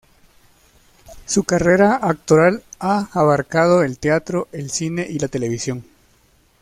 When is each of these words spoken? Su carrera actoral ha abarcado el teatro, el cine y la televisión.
Su 1.27 1.43
carrera 1.43 1.93
actoral 1.95 2.63
ha 2.79 3.09
abarcado 3.13 3.83
el 3.83 3.99
teatro, 3.99 4.47
el 4.51 4.71
cine 4.71 5.05
y 5.07 5.19
la 5.19 5.27
televisión. 5.27 5.83